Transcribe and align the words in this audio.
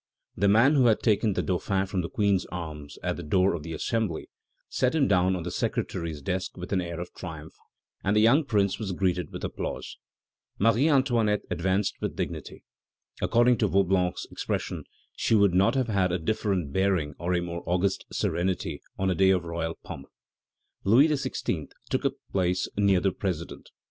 The 0.35 0.47
man 0.47 0.73
who 0.73 0.87
had 0.87 1.01
taken 1.01 1.33
the 1.33 1.43
Dauphin 1.43 1.85
from 1.85 2.01
the 2.01 2.09
Queen's 2.09 2.47
arms 2.47 2.97
at 3.03 3.17
the 3.17 3.21
door 3.23 3.53
of 3.53 3.61
the 3.61 3.73
Assembly 3.73 4.31
set 4.67 4.95
him 4.95 5.07
down 5.07 5.35
on 5.35 5.43
the 5.43 5.51
secretary's 5.51 6.23
desk 6.23 6.57
with 6.57 6.73
an 6.73 6.81
air 6.81 6.99
of 6.99 7.13
triumph, 7.13 7.53
and 8.03 8.15
the 8.15 8.19
young 8.21 8.43
Prince 8.45 8.79
was 8.79 8.93
greeted 8.93 9.31
with 9.31 9.43
applause. 9.43 9.99
Marie 10.57 10.89
Antoinette 10.89 11.43
advanced 11.51 12.01
with 12.01 12.15
dignity. 12.15 12.63
According 13.21 13.57
to 13.59 13.67
Vaublanc's 13.67 14.25
expression, 14.31 14.85
she 15.15 15.35
would 15.35 15.53
not 15.53 15.75
have 15.75 15.89
had 15.89 16.11
a 16.11 16.17
different 16.17 16.73
bearing 16.73 17.13
or 17.19 17.35
a 17.35 17.39
more 17.43 17.61
august 17.67 18.03
serenity 18.11 18.81
on 18.97 19.11
a 19.11 19.13
day 19.13 19.29
of 19.29 19.43
royal 19.43 19.75
pomp. 19.83 20.07
Louis 20.83 21.09
XVI. 21.09 21.69
took 21.91 22.05
a 22.05 22.11
place 22.31 22.67
near 22.75 23.01
the 23.01 23.11
president. 23.11 23.69